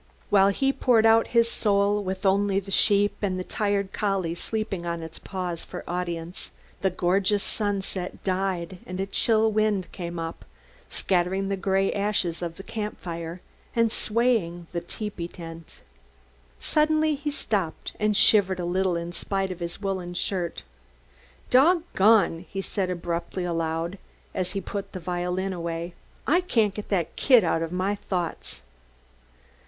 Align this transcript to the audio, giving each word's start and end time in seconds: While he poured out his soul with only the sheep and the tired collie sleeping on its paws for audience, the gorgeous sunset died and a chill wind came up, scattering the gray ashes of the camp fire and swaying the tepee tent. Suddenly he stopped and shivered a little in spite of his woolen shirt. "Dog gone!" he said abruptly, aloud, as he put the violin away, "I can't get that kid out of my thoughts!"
While 0.31 0.47
he 0.47 0.73
poured 0.73 1.05
out 1.05 1.27
his 1.37 1.47
soul 1.51 2.01
with 2.03 2.25
only 2.25 2.59
the 2.59 2.71
sheep 2.71 3.15
and 3.21 3.37
the 3.37 3.43
tired 3.43 3.93
collie 3.93 4.33
sleeping 4.33 4.83
on 4.83 5.03
its 5.03 5.19
paws 5.19 5.63
for 5.63 5.83
audience, 5.87 6.53
the 6.81 6.89
gorgeous 6.89 7.43
sunset 7.43 8.23
died 8.23 8.79
and 8.87 8.99
a 8.99 9.05
chill 9.05 9.51
wind 9.51 9.91
came 9.91 10.17
up, 10.17 10.43
scattering 10.89 11.49
the 11.49 11.55
gray 11.55 11.93
ashes 11.93 12.41
of 12.41 12.55
the 12.55 12.63
camp 12.63 12.99
fire 12.99 13.41
and 13.75 13.91
swaying 13.91 14.65
the 14.71 14.81
tepee 14.81 15.27
tent. 15.27 15.81
Suddenly 16.59 17.13
he 17.13 17.29
stopped 17.29 17.91
and 17.99 18.17
shivered 18.17 18.59
a 18.59 18.65
little 18.65 18.95
in 18.95 19.11
spite 19.11 19.51
of 19.51 19.59
his 19.59 19.83
woolen 19.83 20.15
shirt. 20.15 20.63
"Dog 21.51 21.83
gone!" 21.93 22.47
he 22.49 22.59
said 22.63 22.89
abruptly, 22.89 23.43
aloud, 23.45 23.99
as 24.33 24.53
he 24.53 24.61
put 24.61 24.93
the 24.93 24.99
violin 24.99 25.53
away, 25.53 25.93
"I 26.25 26.41
can't 26.41 26.73
get 26.73 26.89
that 26.89 27.15
kid 27.15 27.43
out 27.43 27.61
of 27.61 27.71
my 27.71 27.93
thoughts!" 27.93 28.61